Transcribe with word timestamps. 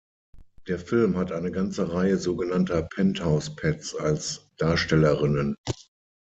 Der 0.67 0.79
Film 0.79 1.15
hat 1.15 1.31
eine 1.31 1.51
ganze 1.51 1.93
Reihe 1.93 2.17
sogenannter 2.17 2.81
"Penthouse 2.81 3.55
Pets" 3.55 3.95
als 3.95 4.49
Darstellerinnen. 4.57 5.55